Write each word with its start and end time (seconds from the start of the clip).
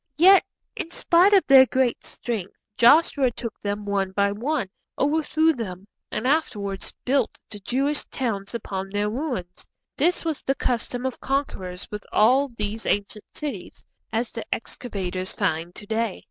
Yet, 0.17 0.43
in 0.75 0.89
spite 0.89 1.31
of 1.31 1.45
their 1.45 1.67
great 1.67 2.03
strength, 2.03 2.59
Joshua 2.75 3.29
took 3.29 3.59
them 3.61 3.85
one 3.85 4.13
by 4.13 4.31
one, 4.31 4.67
overthrew 4.97 5.53
them, 5.53 5.85
and 6.11 6.25
afterwards 6.25 6.91
built 7.05 7.37
the 7.51 7.59
Jewish 7.59 8.03
towns 8.05 8.55
upon 8.55 8.89
their 8.89 9.11
ruins. 9.11 9.67
This 9.97 10.25
was 10.25 10.41
the 10.41 10.55
custom 10.55 11.05
of 11.05 11.19
conquerors 11.21 11.87
with 11.91 12.03
all 12.11 12.47
these 12.47 12.87
ancient 12.87 13.25
cities, 13.35 13.83
as 14.11 14.31
the 14.31 14.43
excavators 14.51 15.33
find 15.33 15.75
to 15.75 15.85
day. 15.85 16.19